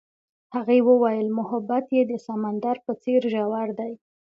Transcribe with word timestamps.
هغې 0.55 0.79
وویل 0.89 1.27
محبت 1.39 1.85
یې 1.95 2.01
د 2.11 2.13
سمندر 2.25 2.75
په 2.85 2.91
څېر 3.03 3.21
ژور 3.33 3.69
دی. 3.79 3.93